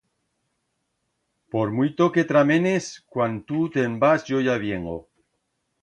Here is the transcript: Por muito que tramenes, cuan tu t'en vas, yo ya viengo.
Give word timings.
Por 1.51 1.69
muito 1.77 2.03
que 2.15 2.25
tramenes, 2.31 2.89
cuan 3.13 3.39
tu 3.49 3.63
t'en 3.77 4.01
vas, 4.07 4.29
yo 4.31 4.45
ya 4.49 4.61
viengo. 4.69 4.99